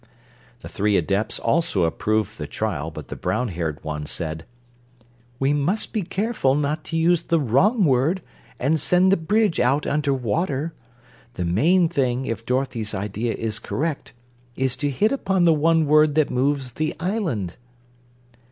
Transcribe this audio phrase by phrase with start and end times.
[0.61, 4.45] The three Adepts also approved the trial but the brown haired one said:
[5.37, 8.23] "We must be careful not to use the wrong word,
[8.57, 10.73] and send the bridge out under water.
[11.35, 14.13] The main thing, if Dorothy's idea is correct,
[14.55, 17.57] is to hit upon the one word that moves the island."